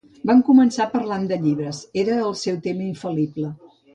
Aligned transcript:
Van 0.27 0.39
començar 0.45 0.87
parlant 0.93 1.27
de 1.33 1.37
llibres: 1.43 1.83
era 2.05 2.17
el 2.31 2.35
seu 2.45 2.59
tema 2.69 2.85
infal·lible. 2.89 3.53